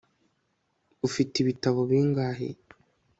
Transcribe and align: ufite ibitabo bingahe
ufite 1.07 1.33
ibitabo 1.39 1.79
bingahe 1.89 2.49